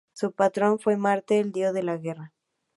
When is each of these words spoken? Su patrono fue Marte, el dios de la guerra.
Su 0.13 0.31
patrono 0.31 0.79
fue 0.79 0.97
Marte, 0.97 1.37
el 1.39 1.51
dios 1.51 1.75
de 1.75 1.83
la 1.83 1.95
guerra. 1.97 2.33